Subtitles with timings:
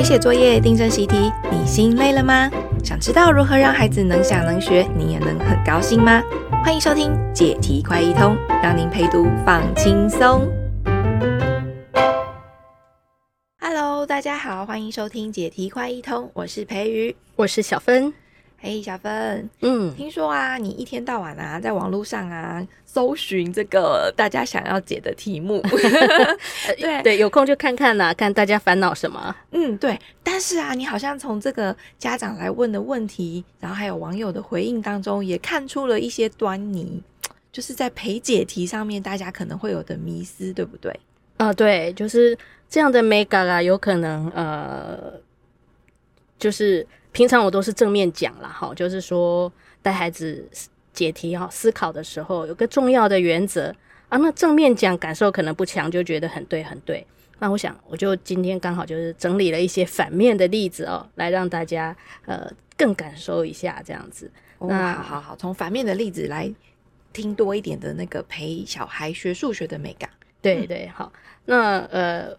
[0.00, 2.50] 陪写作业、订正习题，你心累了吗？
[2.82, 6.22] 想知道如何让孩子能想能学，你也能很高兴吗？
[6.64, 10.50] 欢迎收听解题快一通，让您陪读放轻松。
[13.60, 18.10] Hello，大家好，欢迎收听解题快一通，我是培瑜，我是小芬。
[18.62, 25.62] 嘿小芬，嗯，听说啊，你一天到晚啊，在网络上啊，搜寻这个大家想要解的题目，
[26.78, 29.34] 对对，有空就看看啦，看大家烦恼什么。
[29.52, 29.98] 嗯，对。
[30.22, 37.02] 但是啊，你好像从这个家长来问的问题，然后还有网友的回应当中，也看出了一些端倪，
[37.50, 40.92] 就是在陪解题上面，大家可能会有的迷思，对不对？
[41.38, 42.36] 啊、呃，对，就是
[42.68, 45.14] 这样的眉角啊，有可能呃，
[46.38, 46.86] 就是。
[47.12, 50.48] 平常我都是正面讲啦，哈，就是说带孩子
[50.92, 53.74] 解题哈，思考的时候有个重要的原则
[54.08, 54.16] 啊。
[54.18, 57.04] 那正面讲感受可能不强，就觉得很对很对。
[57.40, 61.96] 那我想我就今天刚好就是整理了一些反面的例子哦，来让大家
[62.26, 64.30] 呃更感受一下这样子。
[64.58, 66.52] 哦、那好好好，从反面的例子来
[67.12, 70.08] 听多一点的那个陪小孩学数学的美感。
[70.40, 71.12] 对对，好。
[71.46, 72.36] 那呃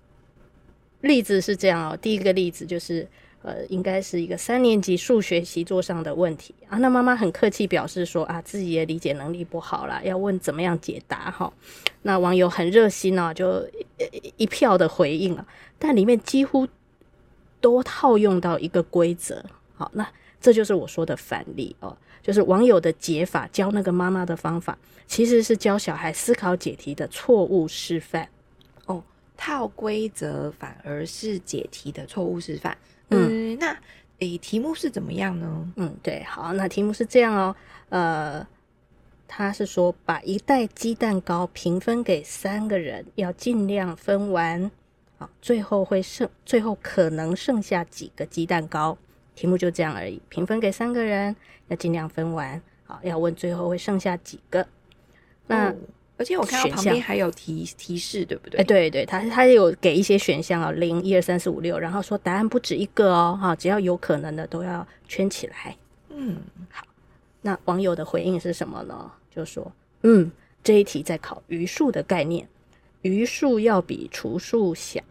[1.01, 3.05] 例子是这样哦，第一个例子就是。
[3.43, 6.77] 呃，应该是一个三年级数学习作上的问题啊。
[6.77, 11.51] 那妈妈很客气表示说啊，自己的理解能力不好啦，要问怎么样解答哈。
[12.03, 13.67] 那网友很热心啊，就
[14.37, 15.45] 一票的回应啊，
[15.79, 16.67] 但里面几乎
[17.59, 19.43] 都套用到一个规则。
[19.75, 20.07] 好，那
[20.39, 28.29] 这就是我说的反例哦，就是网友的解法教那个妈妈的方法，其实是教小孩思考解题的错误示范。
[29.43, 32.77] 套规则反而是解题的错误示范。
[33.09, 33.75] 嗯，那
[34.19, 35.73] 诶，题目是怎么样呢？
[35.77, 37.55] 嗯，对，好，那题目是这样哦。
[37.89, 38.47] 呃，
[39.27, 44.69] 他是说把一袋鸡蛋糕平分给三个人，要尽量分完。
[45.17, 48.95] 好，最后会剩，最后可能剩下几个鸡蛋糕？
[49.33, 50.21] 题目就这样而已。
[50.29, 51.35] 平分给三个人，
[51.67, 52.61] 要尽量分完。
[52.83, 54.67] 好，要问最后会剩下几个？
[55.47, 55.71] 那。
[55.71, 55.75] 哦
[56.21, 58.61] 而且我看到旁边还有提提示，对不对？
[58.61, 65.75] 哎，对对，他他有给一些选项啊，零、一、二、三、四、五、六，然后说答案不止一个哦，哈，只要有可能的都要圈起来。
[66.09, 66.37] 嗯，
[66.69, 66.85] 好，
[67.41, 69.11] 那网友的回应是什么呢？
[69.35, 69.71] 就说，
[70.03, 70.31] 嗯，
[70.63, 72.47] 这一题在考余数的概念，
[73.01, 75.01] 余数要比除数小，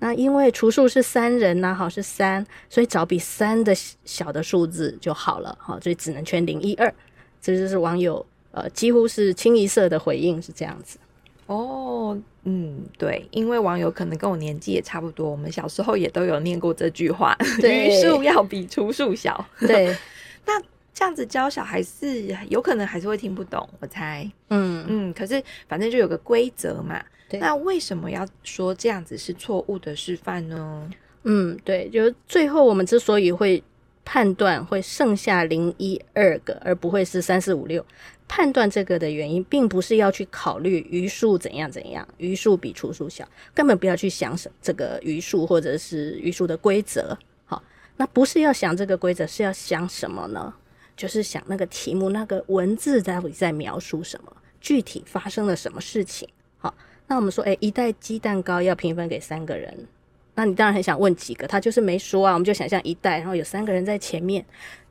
[0.00, 3.74] 那因为除数是三人呐，好是三，所以找比三的
[4.04, 6.92] 小的数字就好了，好，所以只能圈零、一、二，
[7.40, 8.26] 这就是网友。
[8.52, 10.98] 呃，几乎是清一色的回应是这样子。
[11.46, 19.44] 哦，嗯，对，因为网友可能跟我年纪也差不多，我们小时候也都有念过这句话， 对，余数要比除数小。
[19.60, 19.94] 对，
[20.46, 20.58] 那
[20.94, 24.30] 这样子教小孩是有可能还是会听不懂，我猜。
[24.50, 27.02] 嗯嗯，可是反正就有个规则嘛。
[27.28, 30.90] 对，那为什么要说这样子是错误的示范呢？
[31.24, 33.62] 嗯，对，就是最后我们之所以会
[34.04, 37.84] 判断会剩下零一二个，而不会是三四五六。
[38.34, 47.14] 判断这个的原因，并不是要去考虑余数怎样怎样，余数比除数小，根本不要去想什这个余数或者是余数的规则。
[47.44, 47.62] 好，
[47.98, 50.54] 那不是要想这个规则，是要想什么呢？
[50.96, 56.26] 就是想那个题目那个文字到底在描述什么，具体发生了什么事情。
[56.56, 56.74] 好，
[57.08, 59.86] 那我们说，诶，一袋鸡蛋糕要平分给三个人，
[60.34, 64.42] 那你当然很想问几个，他就是没说啊，我们就想象一袋，然后有三个人在前面，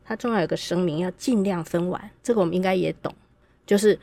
[0.05, 3.11] 他重要有个声明，要尽量分完，这个我们应该也懂。
[3.65, 3.97] 就是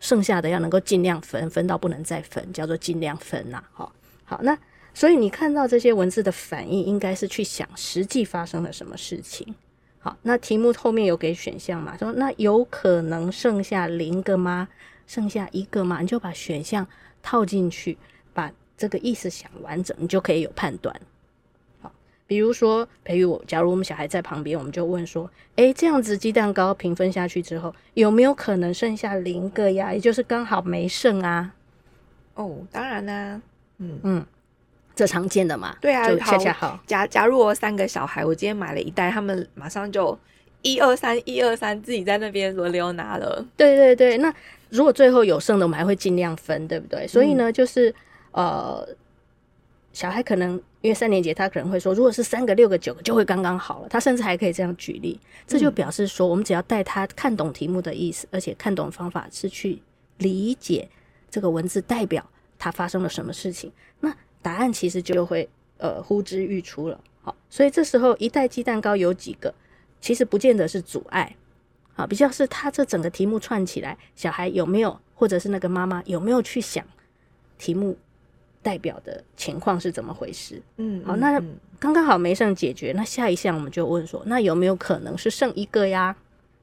[0.00, 3.62] 剩下的要能够尽量分，分到不能再分，叫做尽量分呐。
[3.72, 3.92] 好，
[4.24, 4.58] 好，那
[4.92, 9.54] 所以你看到这些文字的反应，应该是去想实际发生了什么事情。
[9.98, 11.96] 好，那题目后面有给选项嘛？
[11.96, 14.68] 说那有可能剩下零个吗？
[15.06, 16.00] 剩下一个吗？
[16.00, 16.86] 你就把选项
[17.22, 17.96] 套进去，
[18.32, 20.94] 把这个意思想完整，你就可以有判断。
[22.26, 29.92] 比如说，培育我，假如我们小孩在旁边，我们就问说：“诶，这样子鸡蛋糕平分下去之后，有没有可能剩下零个呀？
[29.92, 31.52] 也就是刚好没剩啊？”
[32.34, 33.42] 哦，当然啦、啊，
[33.78, 34.26] 嗯嗯，
[34.94, 35.76] 这常见的嘛。
[35.80, 36.80] 对啊，就恰恰好。
[36.86, 40.18] 假假如我三个小孩，我今天买了一袋，他们马上就
[40.62, 43.44] 一二三一二三自己在那边轮流拿了。
[43.56, 44.34] 对对对，那
[44.70, 47.06] 如果最后有剩的，我们还会尽量分，对不对？
[47.06, 47.94] 所以呢，就是
[48.32, 48.88] 呃。
[49.92, 53.88] 小孩可能因为三年级，他可能会说，如果是三个、六个、九个，就会刚刚好了。
[53.88, 59.80] 他甚至还可以这样举例，这就表示说，我们只要带他看懂题目的意思，而且看懂方法是去
[60.18, 60.86] 理解
[61.30, 62.28] 这个文字代表
[62.58, 65.48] 它发生了什么事情，那答案其实就会
[65.78, 67.00] 呃呼之欲出了。
[67.22, 69.54] 好，所以这时候一袋鸡蛋糕有几个，
[70.02, 71.34] 其实不见得是阻碍，
[71.96, 76.84] 啊，比较是他这整个题目串起来，小孩有没有，或者是那个妈妈有没有去想
[77.56, 77.96] 题目。
[78.64, 80.60] 代表的情况是怎么回事？
[80.78, 81.40] 嗯，好，那
[81.78, 86.16] 刚刚好没剩解决，那下一项我们就问说，那有没有可能是剩一个呀？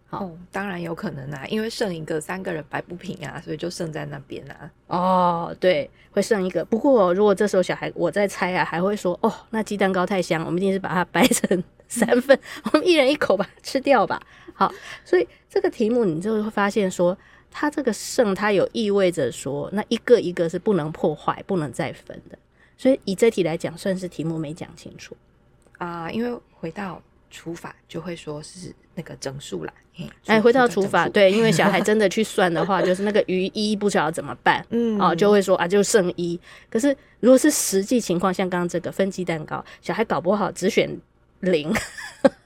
[0.09, 4.69] 哦，当然有可能啊，因为剩一个三个人摆不平啊，所以就剩在那边啊。
[4.87, 6.65] 哦，对，会剩一个。
[6.65, 12.37] 不过如果这时候小孩我在猜啊，还会说哦，那鸡蛋糕太香，我们一定是把它掰成三份，
[12.73, 14.21] 我们一人一口把它吃掉吧。
[14.53, 14.69] 好，
[15.05, 17.17] 所以这个题目你就会发现说，
[17.51, 22.39] 它这个剩它有意味着说，那一个一个是不能破坏、不能再分的。
[22.77, 25.15] 所以以这题来讲，算是题目没讲清楚
[25.77, 26.99] 啊、呃，因为回到。
[27.33, 29.73] 除法就会说是那个整数啦，
[30.25, 36.37] 哎，回到除法，对，因为小孩真的去算的话，就是那个余一不晓得怎么办，嗯，哦，就会说啊，就剩一。
[36.69, 40.93] 可是如果是实际情况，像刚刚这个分鸡蛋糕，小孩搞不好只选
[41.41, 41.73] 零，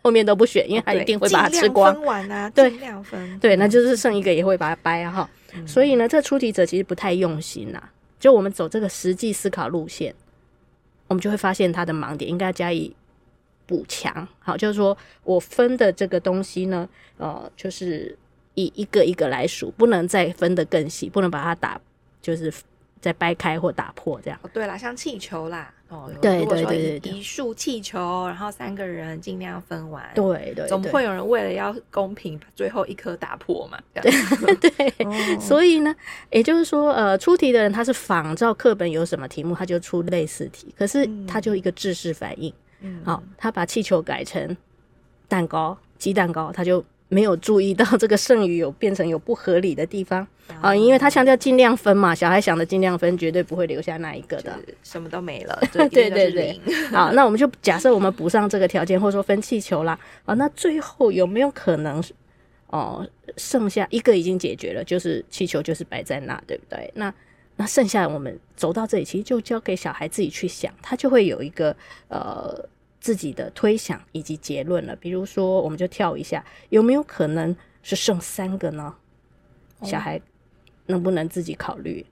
[0.01, 1.94] 后面都不选，因为他一定会把它吃光。
[1.94, 5.30] 分完啊，对，尽量分，对，那就是剩一个也会把它掰啊哈。
[5.53, 7.81] 嗯、所以呢，这出题者其实不太用心呐。
[8.19, 10.13] 就我们走这个实际思考路线，
[11.07, 12.95] 我们就会发现他的盲点，应该加以。
[13.68, 16.88] 补强，好，就是说我分的这个东西呢，
[17.18, 18.15] 呃，就是
[18.53, 21.81] 以一个一个来数，不能再分得更细，不能把它打，
[22.21, 22.53] 就是
[23.01, 24.39] 再掰开或打破这样。
[24.44, 33.78] 哦，对啦，像气球啦，哦，对对对对，一束气球，然后三个人尽量分完，对对，对，总会有人为了要公平把最后一颗打破嘛？
[33.94, 34.12] 对
[34.72, 35.96] 对，哦，所以呢，
[36.32, 42.52] 也就是说，呃，出题的人他是仿照课本有什么题目，他就出类似题，可是他就一个制式反应。
[42.81, 44.58] 嗯好，他把气球改成
[45.28, 50.28] 蛋糕，鸡蛋糕，他就没有注意到这个剩余有变成有不合理的地方
[50.60, 55.60] 啊，因为他强调尽量分嘛，小孩想的尽量分，绝对不会留下那一个的，什么都没了。
[55.72, 56.60] 对对对对，
[56.90, 62.04] 好，那我们就假设我们补上这个条件，或者说分气球啦，啊，那最后有没有可能
[62.68, 63.07] 哦，
[63.38, 66.92] 剩下一个已经解决了，就是气球就是摆在那，对不对？
[66.96, 67.13] 那
[67.56, 71.75] 那剩下我们走到这里，其实就交给小孩自己去想，他就会有一个
[72.07, 72.68] 呃。
[73.06, 74.96] 自己的推想以及结论了。
[74.96, 78.96] 比如说，我们就跳一下，有没有可能是剩三个呢？
[79.78, 80.19] 哦、小孩
[80.88, 82.04] 能不能自己考虑？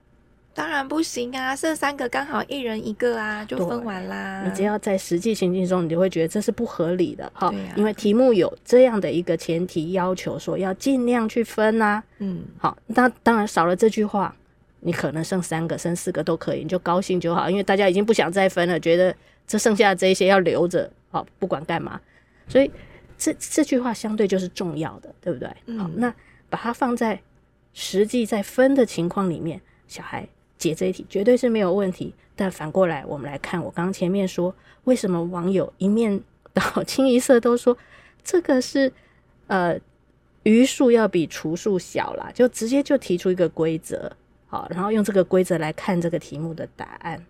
[0.54, 4.44] 当然不行啊，剩三个刚好一人一个啊，就分完啦。
[4.44, 7.48] 你只要在实际情境中，你就会觉得这是不合理的哈。
[7.48, 12.00] 啊、因为题目有这样的一个前提要求，说要尽量去分啊。
[12.18, 14.32] 嗯，好，那当然少了这句话，
[14.78, 19.12] 你可能剩三个、剩四个都可以，你就高兴就好，因为大家已经不想再分了，觉得。
[19.46, 22.00] 这剩下的这一些要留着，好，不管干嘛，
[22.48, 22.70] 所以
[23.18, 25.48] 这这句话相对就是重要的，对不对？
[25.66, 26.12] 嗯、好，那
[26.48, 27.20] 把它放在
[27.72, 30.26] 实际在分的情况里面，小孩
[30.56, 32.14] 解这一题绝对是没有问题。
[32.34, 34.54] 但反过来，我们来看我刚刚前面说，
[34.84, 36.20] 为什么网友一面
[36.52, 37.76] 倒清一色都说
[38.22, 38.92] 这个是
[39.46, 39.78] 呃
[40.42, 44.10] 余数要比除数小啦，就直接就提出一个规则，
[44.48, 47.24] 好，然后用这个规则来看这个题目的答案。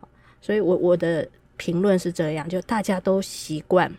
[0.00, 0.08] 好，
[0.40, 1.28] 所以我我的。
[1.60, 3.92] 评论是这样，就大家都习惯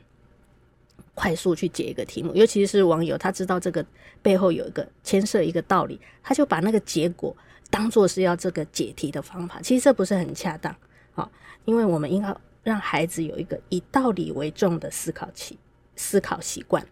[1.13, 3.85] 快速去解一个题目，尤其是网友，他知道这个
[4.23, 7.37] 背后有一个牵涉一个道理，他就把那个结果
[7.69, 9.61] 当做是要这个解题的方法。
[9.61, 10.75] 其实这不是很恰当
[11.13, 11.29] 啊，
[11.65, 15.59] 因为我们应该让孩子有一个以道理为重的思考期、
[15.95, 16.83] 思考习惯。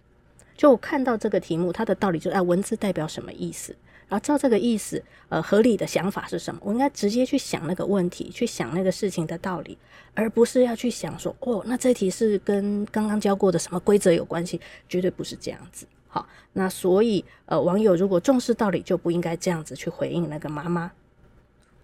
[0.56, 3.76] 就我看到这个题目，它的道理就是，哎，文字代表什么意思？
[4.10, 6.60] 然后照这个意思，呃，合理的想法是什么？
[6.64, 9.78] 我应该直接去想那个问题，去想那个事情的道理，
[10.14, 14.60] 而不是要去想说，哦，那这题是跟刚刚教过的什么规则有关系？
[14.90, 15.86] 绝对不是这样子。
[16.08, 20.92] 好，那所以，呃，网友如果重视道理，就不应该这样子去回应那个妈妈。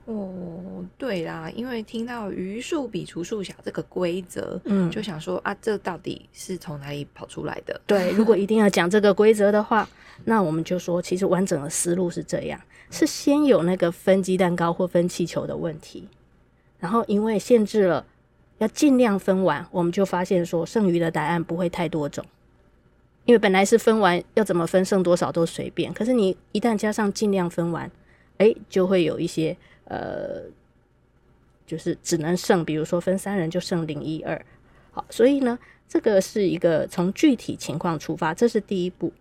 [0.05, 7.81] 哦，对啦，因为听到余数比除数小这个规则，嗯，就想说啊，这到底是从哪里跑出来的？
[7.87, 9.89] 对，如果一定要讲这个规则的话，
[10.25, 16.07] 那我们就说，其实完整的思路是这样：是先有那个分鸡蛋糕或分气球的问题，
[16.77, 18.05] 然后因为限制了
[18.59, 22.23] 要尽量分完，我们就发现说剩余的答案不会太多种，
[23.25, 27.89] 因为本来是分完要怎么分剩多少都随便，可是你一旦加上尽量分完，
[28.37, 29.57] 哎，就会有一些。
[29.85, 30.43] 呃，
[31.65, 34.45] 就是只能剩，比如说分三人就剩零一二，
[34.91, 39.11] 好，所以呢，这个是一个从具体情况出发，这是第一步。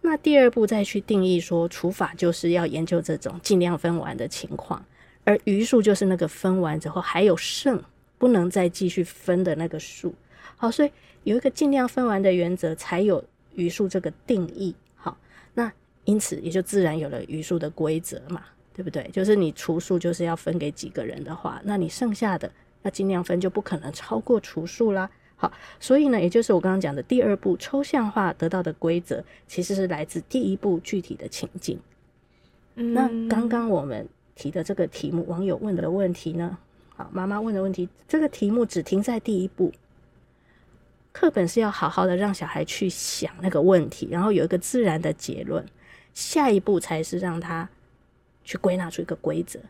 [0.00, 4.84] 那第二步再去定义说，除法就是要研究这种尽量分完的情况，
[5.24, 7.82] 而余数就是那个分完之后还有剩，
[8.16, 10.14] 不能再继续分的那个数。
[10.56, 10.90] 好，所以
[11.24, 13.22] 有一个尽量分完的原则，才有
[13.54, 14.74] 余数这个定义。
[14.94, 15.18] 好，
[15.54, 15.70] 那
[16.04, 18.44] 因此也就自然有了余数的规则嘛。
[18.78, 19.02] 对不对？
[19.12, 22.48] 就是你除数就是要分给几个人的话，那你剩下的
[22.82, 25.10] 要尽量分，就不可能超过除数啦。
[25.34, 31.76] 好，所以呢，也就是我刚刚讲的第二步抽象化得到的规则，其实是来自第一步具体的情境。
[32.76, 36.56] 嗯，那刚刚我们提的这个题目，网友问的问题呢？
[36.94, 39.72] 好，妈妈问的问题，这个题目只停在第一步，
[41.10, 45.66] 课本是要好好的让小孩去想那个问题，然后有一个自然的结论，
[46.14, 47.68] 下一步才是让他
[48.48, 49.60] 去归纳出一个规则。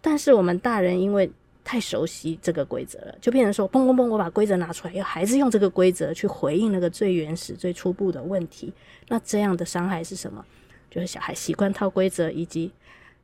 [0.00, 1.30] 但是我们大人因为
[1.62, 8.72] 太熟悉这个规则了，就变成说，砰砰砰，我把规则拿出来，要孩子用这个规则去回应那个最原始、最初步的问题。
[9.08, 10.42] 那这样的伤害是什么？
[10.88, 12.72] 就是小孩习惯套规则，以及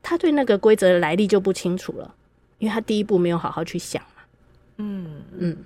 [0.02, 2.14] 他对那个规则的来历就不清楚了，
[2.58, 4.22] 因为他第一步没有好好去想嘛。
[4.76, 5.56] 嗯嗯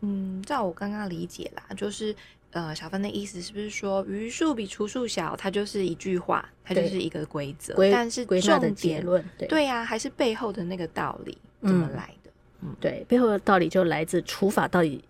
[0.00, 2.16] 嗯，照我刚刚理解啦，就是
[2.52, 11.38] 呃，小芬的意思是不是说，余数比除数小，它就是一句话，它就是一个规则，但是重点结论，对对呀、啊，还是背后的那个道理。
[11.62, 12.30] 怎么来的？
[12.62, 15.04] 嗯，对，背后的道理就来自除法到底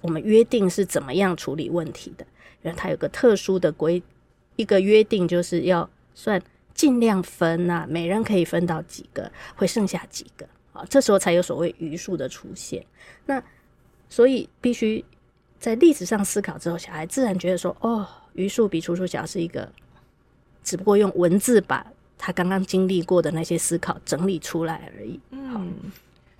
[0.00, 2.26] 我们约定是怎么样处理问题的。
[2.62, 4.02] 然后它有个特殊的规，
[4.56, 6.40] 一个约定就是要算
[6.72, 12.84] 尽量分啊，每人可以分到几个，会剩下几个啊，这时候才有所谓余数的出现。
[13.26, 13.42] 那
[14.08, 15.04] 所以必须
[15.60, 19.70] 在历史上思考之后，小孩自然觉得说，哦，余数比除数小是一个，
[20.62, 21.86] 只不过用文字把。
[22.20, 25.20] 他刚刚经历过的那些思考整理出来而已。
[25.30, 25.72] 嗯，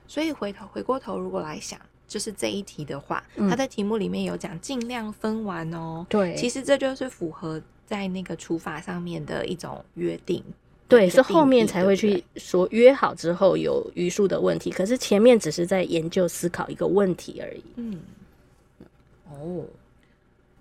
[0.09, 6.05] 所以回头回过头，如果来想，就是这一题的话，他在题目里面有讲尽量分完哦。
[6.09, 10.43] 对，其实这就是符合在那个除法上面的一种约定。
[10.89, 17.63] 对，是后面才会去说约好之后有余数的问题，可是前面只是在研究思考一个问题而已。
[17.77, 18.01] 嗯，
[19.31, 19.65] 哦，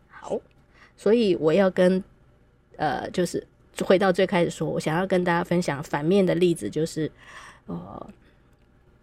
[0.10, 0.40] 好，
[0.96, 2.04] 所以我要跟
[2.78, 3.46] 呃，就是。
[3.86, 7.12] 回到最开始说，我想要跟大家分享反面的例子，就是，
[7.68, 8.10] 呃，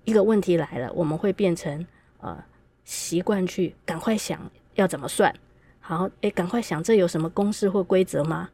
[0.05, 1.87] 一个问题来了，我们会变成
[2.19, 2.45] 呃
[2.85, 5.33] 习惯去赶快想要怎么算，
[5.79, 8.51] 好，诶，赶快想这有什么公式或规则吗？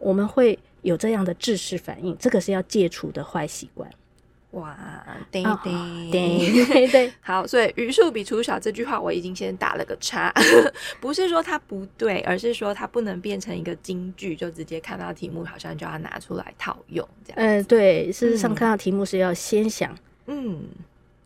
[0.00, 3.88] 我们会有这样的制式反应，这个是要戒除的坏习惯。
[4.52, 4.76] 哇，
[5.30, 10.32] 对对对对对， 好，所以余数比除小这句话我已经先打了个叉，
[11.00, 17.36] 不是说它不对，而是说它不能变成一个金句，就直接看到题目好像就要拿出来套用这样。
[17.36, 20.64] 嗯、呃，对，事实上看到题目是要先想，嗯，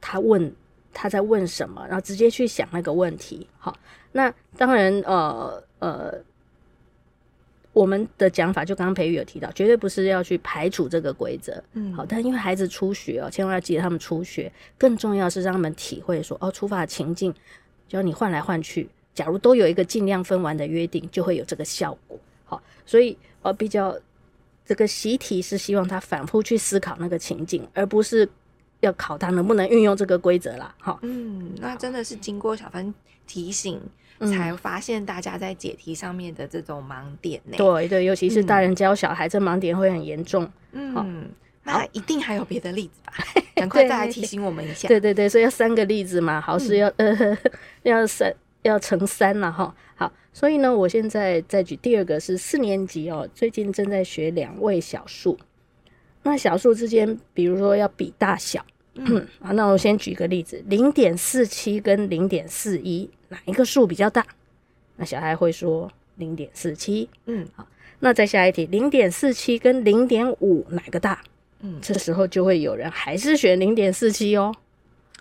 [0.00, 0.54] 他问
[0.93, 3.49] 他在问什么，然后直接去想那个问题。
[3.59, 3.75] 好，
[4.12, 6.14] 那当然，呃呃。
[7.75, 17.35] 我们的讲法就刚刚培育有提到，绝对不是要去排除这个规则，嗯，好，但因为孩子初学哦，千万要记得他们初学，更重要是让他们体会说，哦，除法情境，
[17.88, 23.99] 只要你换来换去，假如都有一个尽量分完的约定，就会有这个效果，好，所以呃，比较
[24.64, 28.28] 这个习题是希望他反复去思考那个情境，而不是
[28.78, 32.95] 要考他能不能运用这个规则啦，好，嗯，那真的是经过小芬
[33.26, 33.81] 提醒。
[34.26, 37.57] 才发现大家在解题上面的这种盲点呢。
[37.57, 40.50] 对对，尤其是大人教小孩，嗯、这盲点会很严重。
[40.73, 41.28] 嗯，
[41.62, 43.12] 那一定还有别的例子吧？
[43.54, 44.88] 赶快再来提醒我们一下。
[44.88, 47.38] 对对对，所以要三个例子嘛，好是要、嗯、呃
[47.85, 49.75] 要三要乘三了哈。
[49.95, 55.38] 好，所以呢，我现在再举第二个是四年级哦，最近正在学两位小数。
[56.23, 58.64] 那小数之间，比如说要比大小。
[58.95, 64.25] 嗯，好，那我先举个例子，零点四七跟零点四一，哪一个数比较大？
[64.97, 67.09] 那小孩会说零点四七。
[67.27, 67.67] 嗯，好，
[67.99, 71.21] 那再下一题，零点四七跟零点五哪个大？
[71.61, 74.55] 嗯，这时候就会有人还是选零点四七哦。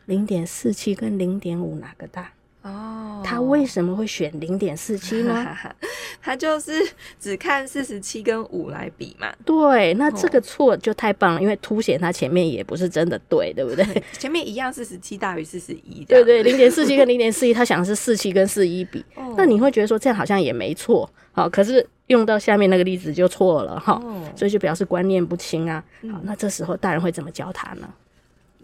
[0.06, 2.32] 零点四七跟零点五哪个大？
[2.64, 5.46] 哦，他为什么会选零点四七呢？
[6.22, 6.72] 他就是
[7.20, 9.28] 只看四十七跟五来比嘛。
[9.44, 13.86] 对，那这个错就太棒了，因为凸显他前面也不是真的对，对不对？
[14.18, 19.04] 前面一样四十七大于四十一，对对，零点四七跟零点四一，他想的是四七跟四一比。
[19.16, 24.02] 哦，那你会觉得说这样好像也没错，好，可是用到下面那个例子就错了哈，
[24.38, 25.84] 所以就表示观念不清啊。
[26.10, 27.90] 好，那这时候大人会怎么教他呢？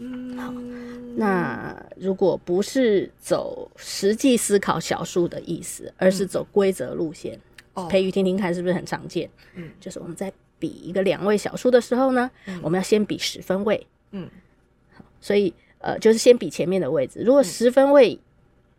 [0.02, 0.50] 嗯，好，
[1.14, 7.38] 那如果不是走实际思考小数的意思，而是走规则路线，
[7.74, 9.28] 嗯、培育听听看是不是很常见？
[9.54, 13.86] 嗯，就是我们在比一个两位小数的时候呢，嗯、我们要先比十分位。
[14.12, 14.26] 嗯，
[14.94, 17.20] 好，所以呃，就是先比前面的位置。
[17.22, 18.18] 如果十分位，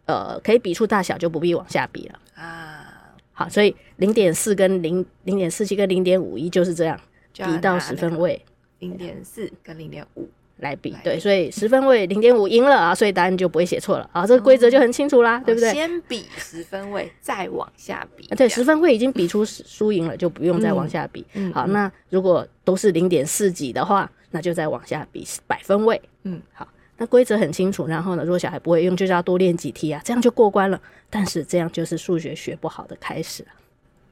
[0.07, 3.15] 呃，可以比出大小，就不必往下比了啊。
[3.31, 6.99] 好，所以零点四跟零零点四七跟零点五一就是这样，
[7.35, 8.43] 比到十分位，
[8.79, 10.27] 零点四跟零点五。
[10.61, 15.73] 来比对，所以十分位零点五赢了啊，所以答案就不会写错了啊，这个规则就很清楚啦，哦、对不对？
[15.73, 18.25] 先比十分位，再往下比。
[18.35, 21.25] 对，十分位已经比出输赢了，就不用再往下比。
[21.33, 25.99] 嗯、好，那如果都是零点四几的话，那就再往下比百分位。
[26.23, 27.87] 嗯，好，那规则很清楚。
[27.87, 30.79] 然后呢，如果小孩不会用，就是要多练几题啊，这样就过关了。
[31.09, 33.49] 但是这样就是数学学不好的开始了。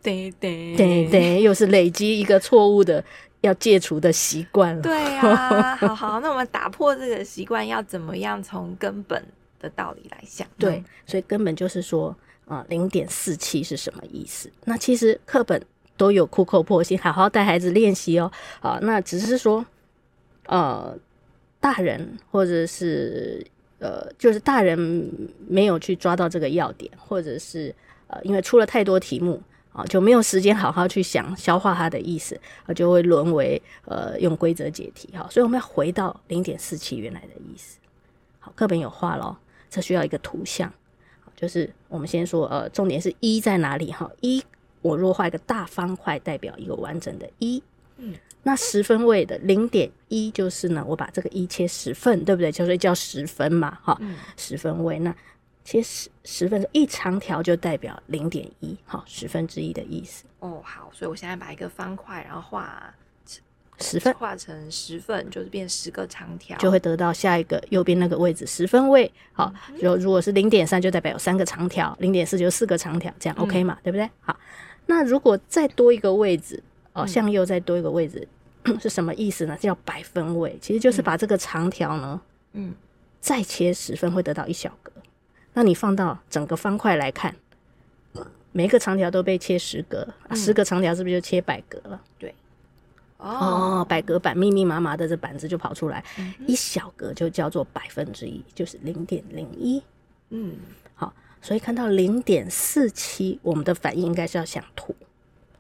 [0.02, 3.04] 对对对对，又是累积一个错误的。
[3.42, 4.82] 要戒除的习惯了。
[4.82, 9.24] 对啊， 好好，那我们打破这个习惯，要怎么样从根本
[9.62, 10.46] 的道理来想？
[10.58, 12.14] 对，所以根本就是说，
[12.44, 14.52] 啊，零点四七是什么意思？
[14.66, 15.62] 那其实课本
[15.96, 18.30] 都有苦口婆心，好好带孩子练习哦。
[18.60, 19.66] 啊，那只是说，
[20.48, 20.94] 呃，
[21.62, 23.48] 大人或者是
[23.80, 24.78] 呃，就是大人
[25.48, 27.74] 没有去抓到这个要点，或者是
[28.08, 29.42] 呃，因为出了太多题目。
[29.72, 35.28] 啊，就没有时间好好去想消化它的意思，啊，就会沦为呃用规则解题哈。
[35.30, 37.78] 所以我们要回到零点四七原来的意思。
[38.40, 39.38] 好，课本有画咯，
[39.70, 40.72] 这需要一个图像。
[41.36, 44.10] 就是我们先说呃，重点是一在哪里哈？
[44.22, 44.44] 一，
[44.82, 47.64] 我若画一个大方块，代表一个完整的一。
[47.98, 52.52] 嗯，那十分位的零点一就是呢，我把这个一切十份，对不对？
[52.52, 55.16] 就是叫十分嘛，哈，嗯，十分位那。
[55.70, 60.26] 其实十十分一长条就代表零点一，好，十分之一的意思。
[60.40, 62.92] 哦，好，所以我现在把一个方块，然后画
[63.80, 69.12] 十份，画成十份，就是变十个长条，就会得到下一个右边那个位置十分位。
[69.32, 73.76] 好，就、嗯、如果是零点三，就代表有三个长条；零点四就四个长条，这样 OK 嘛？
[73.76, 74.10] 嗯、对不对？
[74.22, 74.36] 好，
[74.88, 78.28] 那如果再多一个位置，哦，向右再多一个位置、
[78.64, 79.56] 嗯、 是什么意思呢？
[79.62, 82.20] 叫百分位，其实就是把这个长条呢，
[82.54, 82.74] 嗯，
[83.22, 84.89] 再切十分会得到一小格。
[85.54, 87.36] 那你放到整个方块来看，
[88.52, 92.02] 每一个长条都被切十格，十个长条是不是就切百格了？
[92.18, 92.34] 对，
[93.18, 99.82] 哦，百格板密密麻麻的这板子就跑出来，嗯、一小格就叫做百分之一，就是零点零一。
[100.30, 100.56] 嗯，
[100.96, 104.96] 好，所以看到零点四七，我们的反应应该是要想图，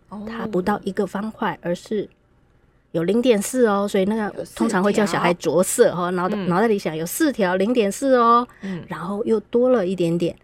[0.09, 2.09] 哦、它不到一个方块，而是。
[2.91, 10.35] 有零点四哦，所以那个通常会叫小孩着色哈，脑袋脑袋里想有四条零点四哦，嗯，然后又多了一点点，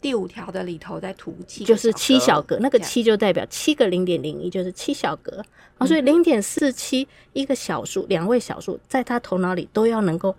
[0.00, 5.44] 第五条的里头在涂七，就是七小格，那个七就代表七个零点零一，就是七小格。
[5.78, 10.34] 啊，所以零点四七一个小数，两位小数，在他头脑里都要能够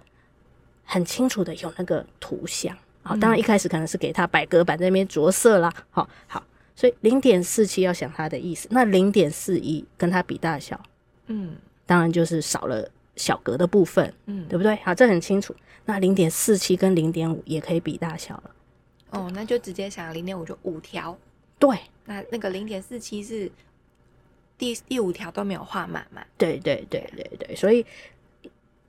[0.83, 2.75] 很清楚的有那个图像。
[3.03, 6.43] 啊，当然一开始可能是给他百格板在那边着色啦，好，好，
[6.75, 10.77] 所以零点四七要想它的意思，那零点四一跟它比大小。
[11.31, 14.75] 嗯，当然就是少了小格的部分，嗯，对不对？
[14.83, 15.55] 好，这很清楚。
[15.85, 18.51] 那零点四七跟零点五也可以比大小了。
[19.11, 21.17] 哦，那就直接想零点五就五条。
[21.57, 23.51] 对，那那个零点四七是
[24.57, 26.21] 第第五条都没有画满嘛？
[26.37, 27.85] 对对对对对，所以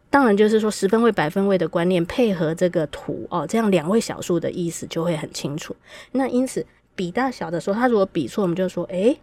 [0.08, 5.74] 当然就是说十分位百分位的观念配合这个图哦，这样两位小数的意思就会很清楚。
[6.12, 9.16] 那因此比大小的时候，他如果比错，我们就说，哎，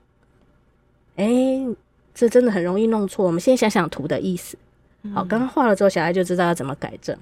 [1.16, 1.66] 哎。
[2.18, 3.24] 这真的很容易弄错。
[3.24, 4.58] 我们先想想图的意思。
[5.14, 7.16] 好，刚刚画了之后，小孩就知道要怎么改正。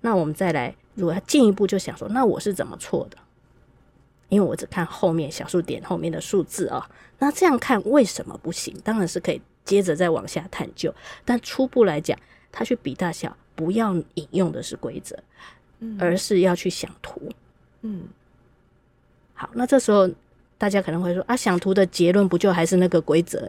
[0.00, 3.18] 那我们再来，如果要进一步，就想说，那我是怎么错的？
[4.30, 6.88] 因为我只看后面小数点后面的数字啊。
[7.18, 8.74] 那这样看为什么不行？
[8.82, 10.94] 当然是可以接着再往下探究。
[11.26, 12.18] 但初步来讲，
[12.50, 15.14] 他去比大小，不要引用的是规则，
[15.98, 17.20] 而是要去想图。
[17.82, 18.08] 嗯。
[19.34, 20.08] 好，那这时候
[20.56, 23.46] 大家可能会说啊，想图的结论不就还是那个规则？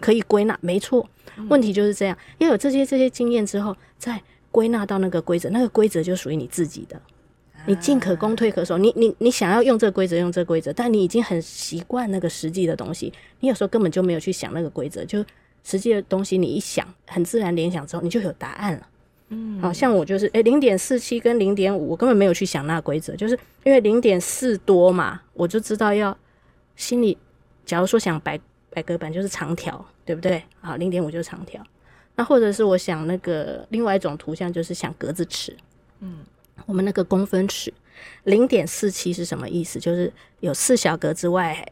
[0.00, 1.08] 可以归纳，没错。
[1.48, 7.00] 问题就是这样，要有这些这些经验之后，再归纳到那个规则，那个规则就属于你自己的。
[7.66, 8.76] 你进可攻，退可守。
[8.76, 15.24] 你你你想要用这个规则，用这个规则，但你已经很习惯那个实际的东西，你有时候根本就没有去想那个规则，就
[15.64, 18.88] 实际的东西，你一想，很自然联想之后，你就有答案了。
[19.30, 26.16] 嗯，好像我就是，诶，零点四七跟零点五，我根本没有去想那个规则，就是因为零点四多嘛，我就知道要
[26.76, 27.16] 心里，
[27.64, 28.38] 假如说想白。
[28.74, 30.42] 百格板就是长条，对不对？
[30.60, 31.64] 好，零点五就是长条。
[32.16, 35.56] 那或者是我想那个另外一种图像，就是想格子尺。
[36.00, 36.18] 嗯，
[36.66, 37.72] 我们那个公分尺，
[38.24, 39.78] 零点四七是什么意思？
[39.78, 41.66] 就是有四小格之外，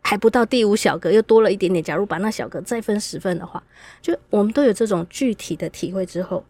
[0.00, 1.82] 还不到第五小格，又多了一点点。
[1.82, 3.62] 假如把那小格再分十份的话，
[4.00, 6.44] 就我们都有这种具体的体会之后，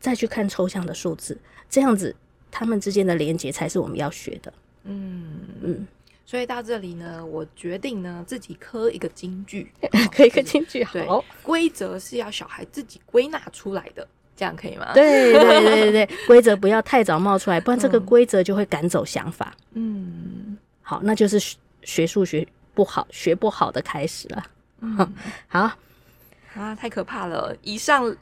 [0.00, 2.14] 再去看抽象的数字，这样子
[2.50, 4.52] 它们之间的连接才是我们要学的。
[4.84, 5.86] 嗯嗯。
[6.26, 9.70] 所以到这里呢，我决定呢自己磕一个金句，
[10.10, 10.84] 刻一个金句。
[10.92, 11.06] 对，
[11.42, 14.92] 规则是要小孩自己归纳出来的，这样可以吗？
[14.94, 19.54] 对对对对对，规则不要太早冒出来，不然这个规则就会赶走想法。
[19.74, 21.38] 嗯，好，那就是
[21.82, 24.44] 学数学不好、学不好的开始了。
[24.80, 25.14] 嗯，
[25.48, 25.70] 好
[26.54, 27.54] 啊，太可怕了！
[27.62, 28.16] 以上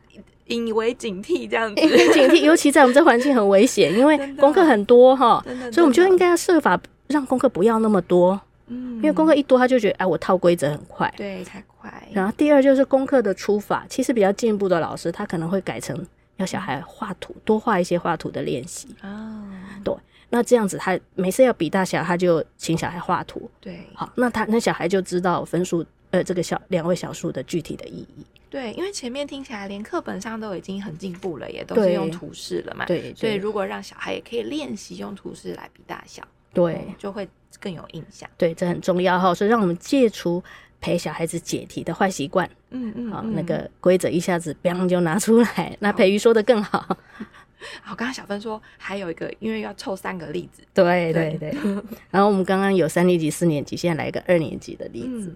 [0.53, 1.81] 引为警惕，这样子
[2.13, 6.81] 警惕，尤其在我们这环境很危险，因为功课很多哈，所以我们就应该要设法。
[7.09, 11.93] 让功课不要那么多，嗯，因为功课一多，他就觉得哎，我套规则很快，对，太快。
[12.11, 15.95] 然后第二就是功课的出法，其实比较进步的老师，他可能会改成
[16.37, 18.89] 要小孩画图，多画一些画图的练习。
[19.03, 19.45] 哦，
[19.85, 19.95] 对，
[20.31, 23.51] 那这样子他每次要比大小，他就请小孩画图。
[23.61, 28.25] 对，好，那他那小孩就知道分数，呃，这个小两位小数的具体的意义。
[28.53, 32.85] 对，因为前面听起来连课本上都已经很进步了，也都是用图示了嘛。
[32.85, 36.23] 对，对，所以如果让小孩也可以练习用图示来比大小。
[36.53, 37.27] 对，就会
[37.59, 38.29] 更有印象。
[38.37, 40.45] 对，这很重要哈，所以让我们戒除
[40.83, 42.47] 陪小孩子解题的坏习惯。
[42.69, 46.81] 嗯嗯，好，那个规则一下子砰就拿出来，那培瑜说的更好。
[47.81, 50.63] 好，刚刚小芬说还有一个，因为要凑三个例子。
[50.75, 51.55] 对对对。
[52.11, 55.35] 然后我们刚刚有三年级、四年级，现在来一个二年级的例子。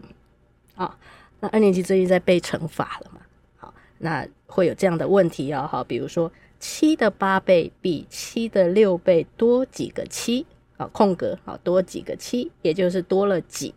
[0.75, 1.09] 好、嗯，
[1.41, 3.21] 那二年级最近在背乘法了嘛？
[3.57, 5.69] 好，那会有这样的问题哦。
[5.71, 10.47] 好，比如说七的八倍比七的六倍多几个七？
[10.79, 13.75] 好，空格，好，多几个七，也就是多了几？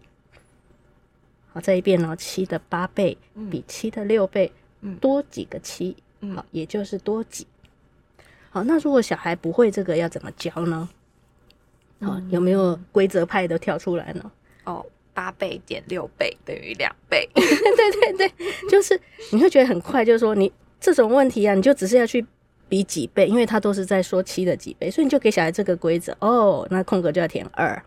[1.51, 3.17] 好，再一遍哦，七的八倍
[3.49, 4.51] 比七的六倍
[5.01, 5.95] 多几个七？
[6.35, 7.47] 好，也就是多几？
[8.49, 10.89] 好，那如果小孩不会这个要怎么教呢？
[12.01, 14.31] 好，有没有规则派都跳出来呢？
[14.65, 14.85] 哦，
[15.19, 17.27] 八倍减六倍等于两倍。
[17.35, 18.31] 对对对，
[18.69, 18.97] 就是
[19.33, 22.25] 你会觉得很快，就是说你这种问题啊，你就只是要去
[22.69, 27.83] 比几倍，因为它都是在说七的几倍，所以你就给小孩这个规则哦，那空格就要填二。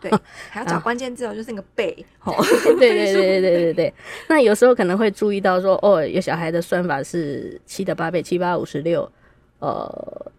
[0.00, 0.08] 对，
[0.48, 1.92] 还要找关键字哦，就是那个倍。
[2.22, 2.32] 哦，
[2.78, 3.94] 对对对对对对对。
[4.28, 9.10] 那有时候可能会注意到说，哦，有小孩的算法是七的八倍，七八五十六。
[9.58, 10.32] 呃，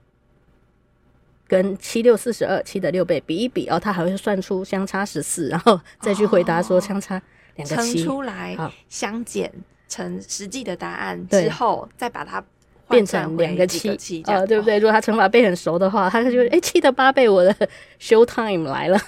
[1.47, 7.21] 跟七六四十二，七的六倍比一比哦，他还会算出相差十四，然后再去回答说相差
[7.55, 8.57] 两个七，乘出来
[8.89, 9.51] 相减
[9.87, 12.43] 成实际的答案之后，再把它
[12.89, 14.77] 变成两个七，呃，对不对？
[14.77, 17.55] 如果他乘法背很熟的话，他就哎七的八倍，我的
[17.99, 18.99] show time 来了，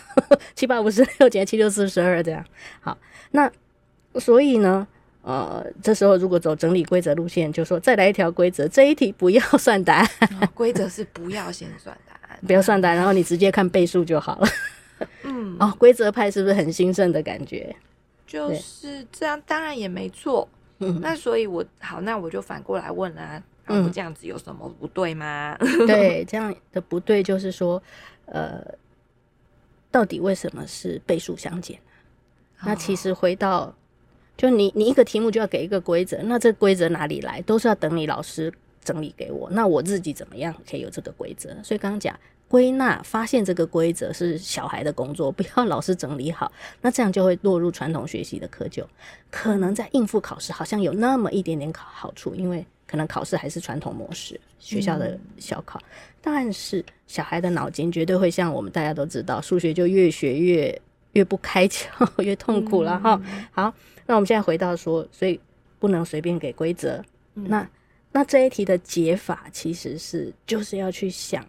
[0.56, 2.44] 七八五十六减七六四十二这样。
[2.82, 2.98] 好，
[3.32, 3.52] 那
[4.16, 4.88] 所以呢？
[5.22, 10.10] 呃，这时候如果走整理规则路线，就说再来一条规则，这一题不要算答案。
[10.56, 14.48] 规则是不要先算答案，不要算单，然后你直接看倍数就好了。
[15.24, 17.76] 嗯， 哦，规则派是不是很兴盛的感觉？
[18.26, 20.48] 就是这样，当然也没错。
[20.80, 25.58] 嗯，那所以我好，那我就反过来问啊，嗯，这样子有什么不对吗？
[25.88, 27.82] 对， 这样的不对就是说，
[28.26, 28.64] 呃，
[29.92, 31.80] 到底为什么是倍数相减？
[32.64, 33.76] 那其实回到。
[34.38, 37.42] 就你，你一个题目就要给一个规则，那这规则哪里来？
[37.42, 38.50] 都是要等你老师
[38.90, 39.48] 整理给我。
[39.52, 41.50] 那我自己怎么样可以有这个规则？
[41.64, 48.84] 所以刚刚讲归纳，发现这个规则是小孩的工作，不要老是整理好，那这样就会落入传统学习的窠臼，
[49.30, 55.86] 可能在应付考试好像有那么一点点考好处，因为可能考试还是传统模式，学校的小考，嗯、
[56.22, 60.82] 但是小孩的脑筋绝对会像我们大家都知道，数学就越学越
[61.14, 61.86] 越不开窍，
[62.24, 63.22] 越痛苦了哈。
[63.26, 63.74] 嗯、好。
[64.08, 65.40] 那我们现在回到说，所以
[65.78, 67.00] 不能随便给规则。
[67.36, 67.70] 嗯、那
[68.12, 71.46] 那这一题的解法其实是就是要去想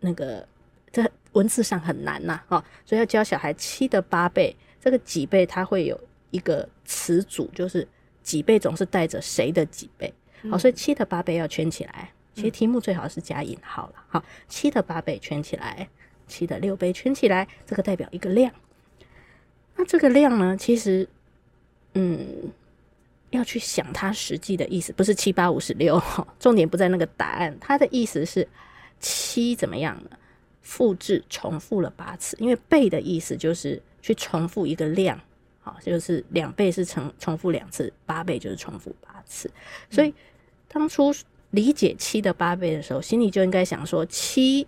[0.00, 0.46] 那个
[0.90, 7.86] 这文字上很难呐、啊，哈，所以要教小孩七的八倍，这个几倍它会有一个词组，就是
[8.22, 10.12] 几倍总是带着谁的几倍，
[10.50, 12.10] 好，所以七的八倍要圈起来。
[12.34, 15.88] 其实题目最好是加引号了，好，七的八倍圈起来，
[16.26, 18.52] 七的六倍圈起来，这个代表一个量。
[19.76, 21.08] 那这个量呢，其实。
[21.96, 22.50] 嗯，
[23.36, 26.00] 要去想它实际的意思，不是七八五十六，
[26.38, 28.46] 重点不在那个答案，它的意思是
[29.00, 30.10] 七怎么样呢？
[30.62, 35.20] 复制重复了八次，因为倍的意思就是去重复一个量，
[35.60, 39.50] 好，就是两倍是重重复两次，八倍就是重复八次。
[39.90, 40.14] 所以
[40.68, 41.12] 当初
[41.50, 44.66] 理解七的八倍的时候，心里就应该想说，七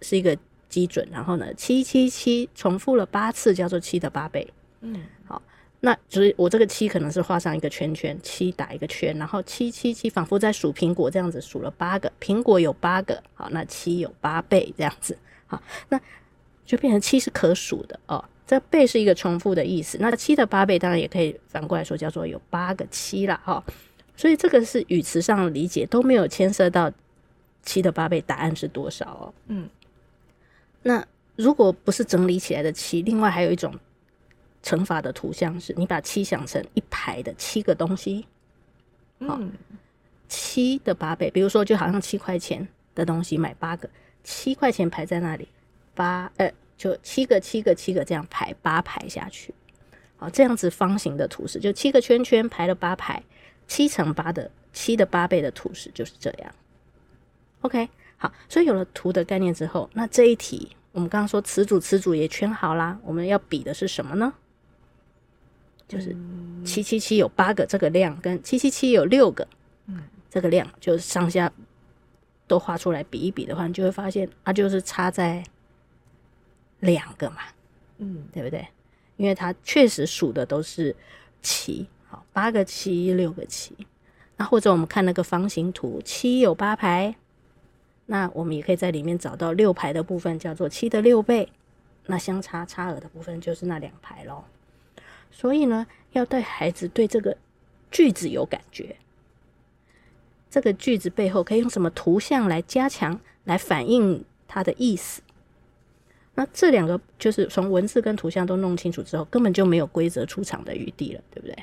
[0.00, 0.36] 是一个
[0.68, 4.52] 基准，然后呢，七七七重复了八次，叫做七的八倍。
[4.80, 5.40] 嗯，好。
[5.84, 16.00] 那就是我这个七可能是画上一个圈圈，七打一个圈，然后七七七仿佛在数苹果这样子，数了八个苹果有八个，好，那七有八倍这样子，好，那
[16.64, 18.24] 就变成七是可数的哦。
[18.46, 23.38] 这倍是一个重复的意思，那七的八倍当然也可以反过来说叫做有八个七啦。
[23.44, 23.62] 哈。
[24.16, 26.90] 所以这个是语词上的理解都没有牵涉到
[27.62, 29.34] 七的八倍答案是多少哦。
[29.48, 29.68] 嗯，
[30.82, 33.74] 那如果不是整理起来的七，另外还有一种。
[34.64, 38.26] 乘法的图像是你把七想成一排的七个东西，
[39.20, 39.38] 好，
[40.26, 43.90] 七的八倍，比如说就好像七块钱的东西买八个，
[44.24, 45.46] 七块钱排在那里，
[45.94, 49.54] 八呃就七个七个七个这样排八排下去，
[50.16, 53.22] 好，这样子方形的图示就七个圈圈排了八排，
[53.68, 56.54] 七乘八的七的八倍的图示就是这样。
[57.60, 64.32] OK，好，所以有了图的概念之后，那这一题我们刚刚说词组词组也圈好啦，我们要比的是什么呢？
[65.86, 66.16] 就是
[66.64, 69.46] 七七七有八个这个量，跟七七七有六个，
[69.86, 71.52] 嗯，这个量就是上下
[72.46, 75.44] 都画出来比一比的话，你就会发现它就是差在
[76.80, 77.38] 两个嘛，
[77.98, 78.66] 嗯，对不对？
[79.16, 80.94] 因为它确实数的都是
[81.40, 83.74] 七，好，八个七，六个七。
[84.36, 87.14] 那或者我们看那个方形图，七有八排，
[88.06, 91.48] 那我们也可以在里面找到六排的部分，叫做七的六倍。
[92.06, 94.44] 那相差差额的部分就是那两排咯。
[95.36, 97.36] 所以呢，要带孩子对这个
[97.90, 98.96] 句子有感觉。
[100.48, 105.20] 这个句子背后可以用什么图像来加强，来反映它的意思？
[106.36, 111.56] 那这两个就是从文字跟图像都弄清楚之后，根本就没有规则出场的余地了，对不对？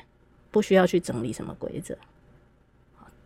[0.50, 1.96] 不需要去整理什么规则，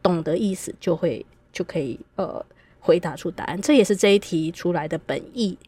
[0.00, 2.44] 懂得意思就会就可以呃
[2.78, 3.60] 回答出答案。
[3.60, 5.58] 这也是这一题出来的本意。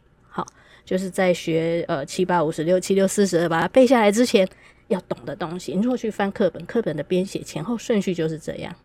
[0.79, 4.47] 好，就是在学呃七八五十六七六四十二把它背下来之前
[4.87, 5.73] 要懂的东西。
[5.73, 8.75] 你如果去翻课本，课本的编写前后顺序就是这样。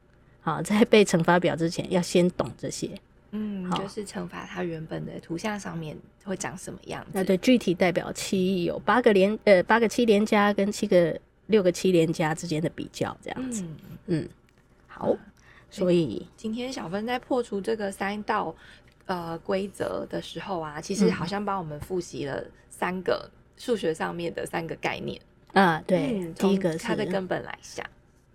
[0.41, 2.91] 好，在背乘法表之前，要先懂这些。
[3.31, 7.11] 嗯，就是乘法它原本的图像上面会长什么样子？
[7.15, 13.65] 那对，具体代表七有八个连呃八个七连加跟七个六个七连加之间的比较这样子。
[14.07, 14.29] 嗯，嗯
[14.87, 15.17] 好，
[15.69, 18.55] 所以今天小芬在破除这个三道
[19.07, 25.21] 呃规则的时候啊，其实好像帮我们复习了三个数学上面的三个概念。
[25.53, 27.85] 啊，对，嗯、第一个是它的根本来想。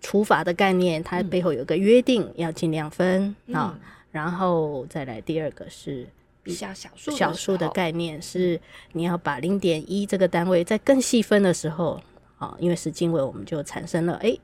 [0.00, 3.80] 除法的概念，它背后有个约定，嗯、要尽量分啊、嗯。
[4.10, 6.06] 然后再来第二个是
[6.42, 8.58] 比较小数小数的概念，是
[8.92, 12.02] 你要把零点一这个单位再更细分的时候
[12.38, 14.34] 啊，因为是经纬，我们就产生了哎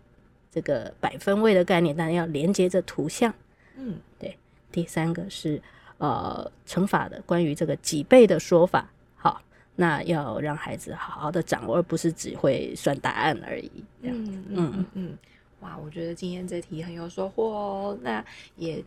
[0.51, 3.33] 这个百分位的概念，当然要连接着图像。
[3.77, 4.37] 嗯，对。
[4.71, 5.61] 第三个是
[5.99, 9.41] 呃乘法的关于这个几倍的说法，好，
[9.77, 13.71] 那要让孩子好好的掌握，而不是只会算答案而已。
[14.03, 14.87] 嗯嗯嗯。
[14.95, 15.19] 嗯
[15.61, 17.99] 哇，我觉得今天这题很有收获哦。
[18.03, 18.23] 那
[18.57, 18.85] 也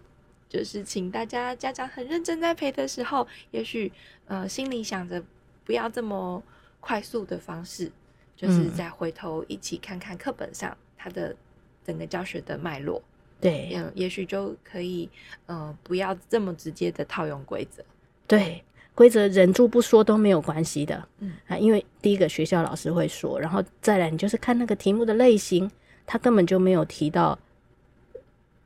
[0.47, 3.91] 就是请大家家长很认真在陪的时候，也许
[4.27, 5.21] 呃心里想着
[5.65, 6.41] 不要这么
[6.79, 7.91] 快速的方式，
[8.35, 11.35] 就是再回头一起看看课本上它的
[11.83, 13.01] 整个教学的脉络。
[13.41, 15.09] 对，嗯，也许就可以
[15.45, 17.83] 呃不要这么直接的套用规则。
[18.27, 21.07] 对，规则忍住不说都没有关系的。
[21.19, 25.69] 嗯啊，因为第一个学校老师会说，然后再来你就是看那个题目的类型。
[26.11, 27.37] 他根本就没有提到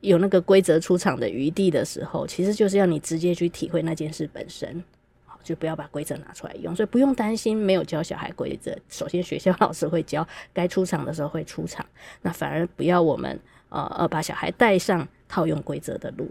[0.00, 4.82] 有那个规则出场的余地的时候，其实就是要你直接去体会那件事本身，
[5.26, 6.74] 好，就不要把规则拿出来用。
[6.74, 11.84] 所以不用担心没有教小孩规则，首先学校老师会教，该出场的时候会出场，
[12.22, 16.30] 那反而不要我们呃呃把小孩带上套用规则的路。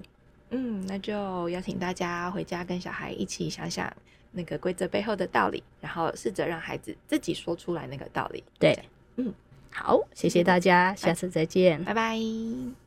[0.52, 3.92] 嗯，那就邀请大家回家跟小孩一起想想
[4.32, 8.44] 那个规则背后的道理，然后试着让孩子自己说出来那个道理。
[8.60, 8.78] 对，
[9.16, 9.34] 嗯。
[9.76, 12.20] 好，谢谢大家，下次再见，拜拜。